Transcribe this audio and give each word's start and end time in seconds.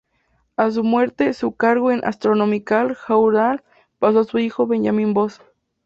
A 0.57 0.71
su 0.71 0.83
muerte, 0.83 1.31
su 1.35 1.51
cargo 1.55 1.91
en 1.91 2.03
"Astronomical 2.03 2.95
Journal" 3.07 3.63
pasó 3.99 4.21
a 4.21 4.23
su 4.23 4.39
hijo, 4.39 4.65
Benjamin 4.65 5.13
Boss. 5.13 5.39